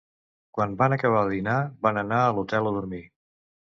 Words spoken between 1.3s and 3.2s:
dinar van anar a l'hotel a dormir.